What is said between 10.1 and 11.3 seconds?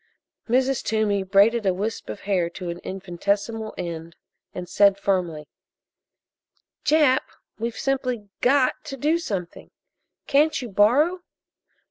Can't you borrow?"